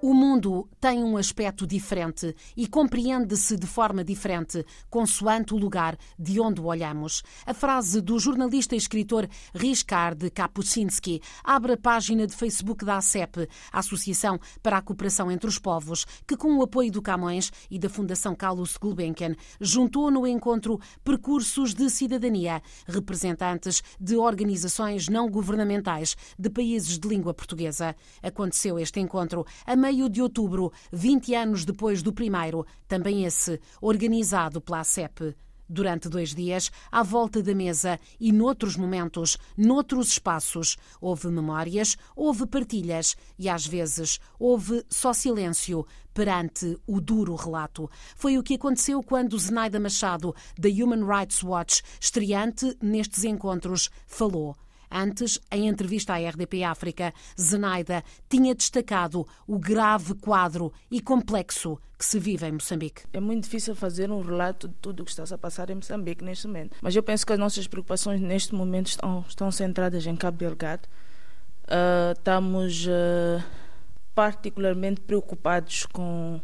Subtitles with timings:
[0.00, 6.38] O mundo tem um aspecto diferente e compreende-se de forma diferente, consoante o lugar de
[6.38, 7.24] onde olhamos.
[7.44, 13.48] A frase do jornalista e escritor Richard Kapuscinski abre a página de Facebook da ACEP,
[13.72, 17.76] a Associação para a Cooperação entre os Povos, que, com o apoio do Camões e
[17.76, 26.16] da Fundação Carlos Gulbenkian, juntou no encontro percursos de cidadania, representantes de organizações não governamentais
[26.38, 27.96] de países de língua portuguesa.
[28.22, 34.60] Aconteceu este encontro a meio de outubro, 20 anos depois do primeiro, também esse, organizado
[34.60, 35.34] pela ACEP.
[35.66, 42.46] Durante dois dias, à volta da mesa e noutros momentos, noutros espaços, houve memórias, houve
[42.46, 47.90] partilhas e, às vezes, houve só silêncio perante o duro relato.
[48.14, 54.54] Foi o que aconteceu quando Zenaida Machado, da Human Rights Watch, estreante nestes encontros, falou.
[54.90, 62.04] Antes, em entrevista à RDP África, Zenaida tinha destacado o grave quadro e complexo que
[62.04, 63.02] se vive em Moçambique.
[63.12, 66.24] É muito difícil fazer um relato de tudo o que está a passar em Moçambique
[66.24, 66.76] neste momento.
[66.80, 70.88] Mas eu penso que as nossas preocupações neste momento estão, estão centradas em Cabo Delgado.
[71.64, 73.44] Uh, estamos uh,
[74.14, 76.40] particularmente preocupados com,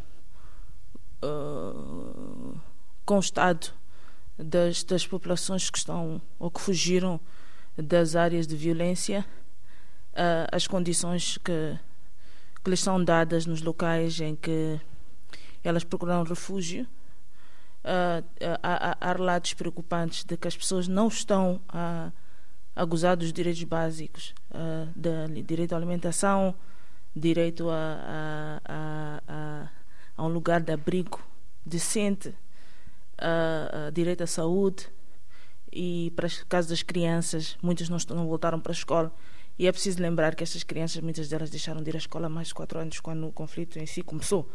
[1.23, 2.59] uh,
[3.05, 3.71] com o estado
[4.37, 7.19] das, das populações que estão ou que fugiram
[7.77, 9.25] das áreas de violência,
[10.13, 11.77] uh, as condições que,
[12.63, 14.79] que lhes são dadas nos locais em que
[15.63, 16.87] elas procuram refúgio.
[17.83, 18.25] Uh,
[18.63, 22.11] há, há, relatos preocupantes de que as pessoas não estão a,
[22.75, 26.55] a gozar dos direitos básicos, uh, de, direito à alimentação,
[27.15, 29.69] direito a, a,
[30.17, 31.21] a, um lugar de abrigo
[31.63, 32.33] decente,
[33.93, 34.89] direito à saúde,
[35.75, 39.11] e para o caso das crianças, muitas não, não voltaram para a escola.
[39.59, 42.29] E é preciso lembrar que essas crianças, muitas delas deixaram de ir à escola há
[42.29, 44.49] mais de quatro anos, quando o conflito em si começou.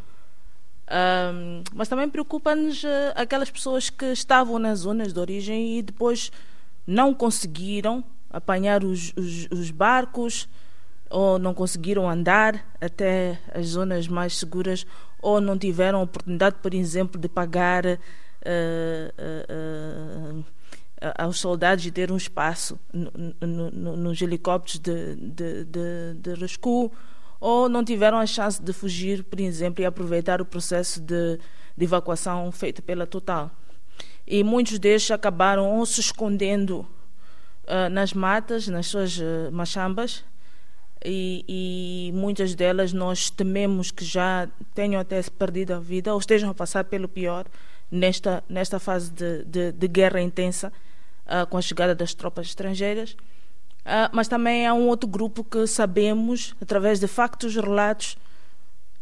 [0.89, 6.31] Um, mas também preocupa-nos uh, aquelas pessoas que estavam nas zonas de origem e depois
[6.85, 10.49] não conseguiram apanhar os, os, os barcos
[11.09, 14.85] ou não conseguiram andar até as zonas mais seguras
[15.21, 17.85] ou não tiveram oportunidade, por exemplo, de pagar.
[17.85, 17.99] Uh,
[20.39, 20.45] uh,
[21.17, 26.33] aos soldados de ter um espaço no, no, no, nos helicópteros de, de, de, de
[26.35, 26.91] rescue
[27.39, 31.39] ou não tiveram a chance de fugir, por exemplo, e aproveitar o processo de,
[31.75, 33.49] de evacuação feito pela Total.
[34.27, 36.87] E muitos deles acabaram ou se escondendo
[37.65, 40.23] uh, nas matas, nas suas uh, machambas,
[41.03, 46.51] e, e, muitas delas nós tememos que já tenham até perdido a vida ou estejam
[46.51, 47.47] a passar pelo pior
[47.89, 50.71] nesta, nesta fase de, de, de guerra intensa
[51.31, 53.15] uh, com a chegada das tropas estrangeiras.
[53.81, 58.15] Uh, mas também há um outro grupo que sabemos, através de factos relatos,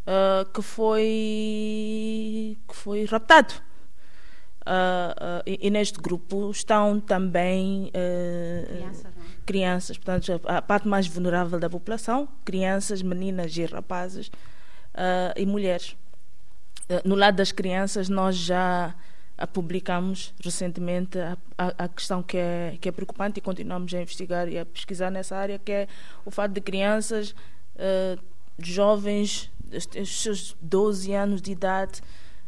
[0.07, 3.53] uh, que, foi, que foi raptado.
[4.61, 7.91] Uh, e, e, neste grupo estão também
[8.67, 9.09] crianças, é?
[9.45, 14.29] crianças, portanto, a parte mais vulnerável da população, crianças, meninas e rapazes
[15.35, 15.95] e mulheres.
[17.03, 18.93] no lado das crianças, nós já
[19.53, 24.57] publicamos recentemente a, a, questão que é, que é preocupante e continuamos a investigar e
[24.57, 25.87] a pesquisar nessa área, que é
[26.23, 27.31] o fato de crianças,
[27.75, 28.19] uh,
[28.57, 29.51] jovens,
[29.99, 32.01] os seus 12 anos de idade,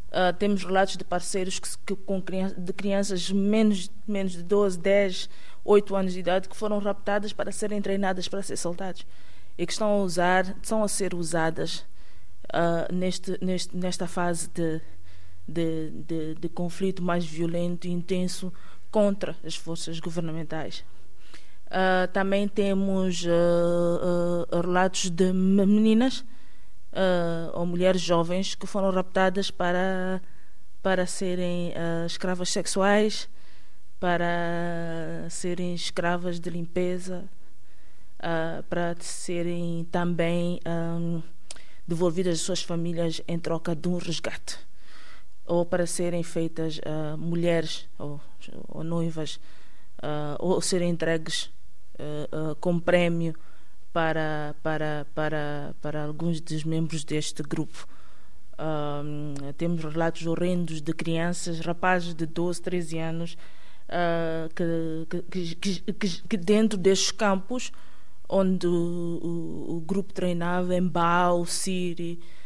[0.07, 4.79] uh, temos relatos de parceiros que, que, com criança, de crianças menos, menos de 12,
[4.79, 5.29] 10,
[5.66, 9.05] 8 anos de idade que foram raptadas para serem treinadas para ser soldados
[9.57, 11.85] e que estão a usar, estão a ser usadas
[12.53, 14.81] uh, neste, neste, nesta fase de
[15.47, 18.53] de, de, de conflito mais violento e intenso
[18.91, 20.84] contra as forças governamentais.
[21.68, 26.25] Uh, também temos uh, uh, relatos de meninas
[27.53, 30.22] ou mulheres jovens que foram raptadas para,
[30.84, 31.72] para serem
[32.06, 33.29] escravas sexuais,
[33.97, 37.23] para serem escravas de limpeza,
[38.70, 41.23] para serem também um,
[41.87, 44.59] devolvidas às suas famílias em troca de um resgate
[45.46, 48.20] ou para serem feitas uh, mulheres ou,
[48.67, 49.40] ou noivas
[50.02, 51.52] uh, ou serem entregues
[51.96, 53.35] uh, como prémio
[53.93, 57.85] para, para, para, para alguns dos membros deste grupo.
[59.58, 63.37] temos relatos horrendos de crianças, rapazes de 12, 13 anos,
[64.55, 65.55] que, que,
[65.94, 67.70] que, que, dentro destes campos,
[68.29, 70.90] onde o, o, o grupo treinava em
[71.46, 72.41] Siri, uh,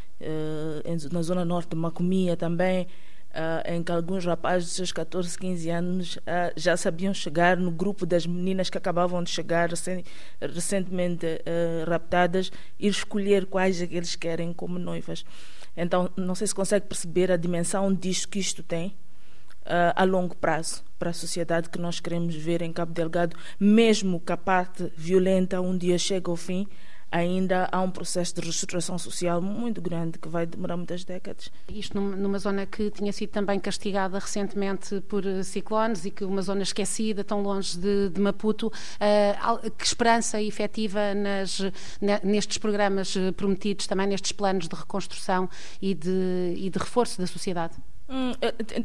[1.12, 2.88] na zona norte de Macomia também,
[3.36, 7.72] uh, em que alguns rapazes de seus 14, 15 anos uh, já sabiam chegar no
[7.72, 9.70] grupo das meninas que acabavam de chegar
[10.42, 11.26] recentemente
[11.88, 15.26] raptadas e escolher quais é que eles querem como noivas.
[15.76, 18.96] Então, não sei se consegue perceber a dimensão disto que isto tem
[19.96, 24.32] a longo prazo para a sociedade que nós queremos ver em Cabo Delgado, mesmo que
[24.32, 26.68] a parte violenta um dia chegue ao fim,
[27.16, 31.50] ainda há um processo de reestruturação social muito grande que vai demorar muitas décadas.
[31.70, 36.42] Isto numa zona que tinha sido também castigada recentemente por eh, ciclones e que uma
[36.42, 38.68] zona esquecida, tão longe de, de Maputo.
[38.68, 41.62] Uh, que esperança efetiva nas,
[42.22, 45.50] nestes programas eh, prometidos, também nestes planos de reconstrução
[45.82, 47.76] e de, e de reforço da sociedade?
[48.08, 48.34] Hum,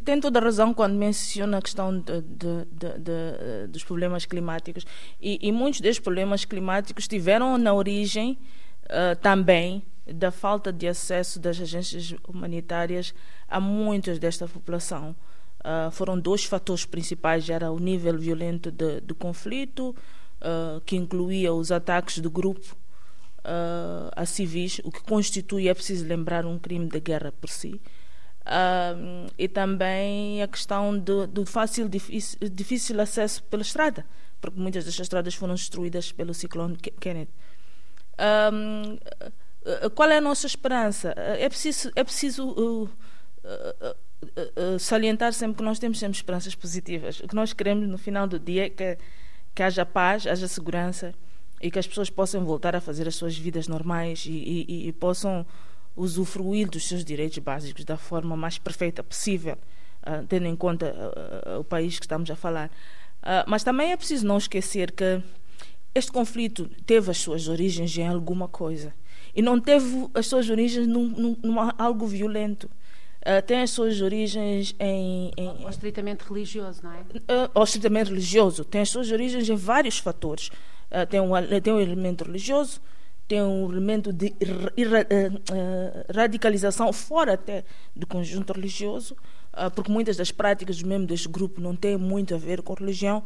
[0.03, 4.87] tem toda a razão quando menciona a questão de, de, de, dos problemas climáticos.
[5.21, 8.39] E, e, muitos destes problemas climáticos tiveram na origem
[8.87, 13.15] uh, também da falta de acesso das agências humanitárias
[13.47, 15.15] a muitas desta população.
[15.61, 19.95] Uh, foram dois fatores principais: era o nível violento de conflito,
[20.41, 22.75] uh, que incluía os ataques do grupo
[24.15, 27.81] a civis, o que constitui, é preciso lembrar, um crime de guerra por si
[29.37, 34.05] e também a questão do, do fácil, difícil, difícil acesso pela estrada,
[34.41, 37.29] porque muitas destas estradas foram destruídas pelo ciclone Kenneth.
[38.53, 38.99] Um,
[39.95, 41.15] qual é a nossa esperança?
[41.17, 47.21] É preciso, é preciso uh, uh, uh, salientar sempre que nós temos sempre esperanças positivas.
[47.21, 48.99] O que nós queremos no final do dia é que,
[49.55, 51.15] que haja paz, haja segurança
[51.61, 54.93] e que as pessoas possam voltar a fazer as suas vidas normais e, e, e
[54.93, 55.47] possam
[56.03, 59.57] usufruir dos seus direitos básicos da forma mais perfeita possível,
[60.03, 60.95] uh, tendo em conta
[61.47, 62.71] uh, o país que estamos a falar.
[63.47, 65.23] mas também é preciso não esquecer que
[65.95, 68.95] este conflito teve as suas origens em alguma coisa
[69.35, 72.71] e não teve as suas origens num, num, num algo violento.
[73.21, 75.31] Uh, tem as suas origens em.
[75.37, 77.01] em ou estritamente religioso, não é?
[77.01, 78.65] Uh, ou estritamente religioso.
[78.65, 80.49] Tem as suas origens em vários fatores.
[80.91, 81.31] Uh, tem, um,
[81.63, 82.81] tem um elemento religioso,
[83.31, 89.17] tem um elemento de eh, eh, radicalização fora até do conjunto religioso,
[89.53, 93.23] ah, porque muitas das práticas mesmo deste grupo não têm muito a ver com religião,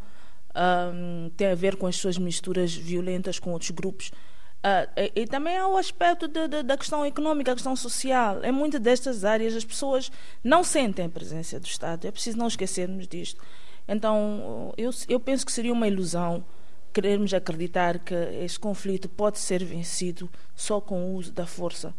[0.54, 0.92] ah,
[1.38, 4.08] tem a ver com as suas misturas violentas com outros grupos.
[4.08, 8.42] Uh, e, também há o aspecto da questão econômica, a questão social.
[8.42, 10.10] Em muitas destas áreas as pessoas
[10.42, 12.06] não sentem a presença do Estado.
[12.06, 13.42] É preciso não esquecermos disto.
[13.86, 14.72] Então,
[15.06, 16.42] eu penso que seria uma ilusão
[16.94, 21.92] queremos acreditar que este conflito pode ser vencido só com o uso da força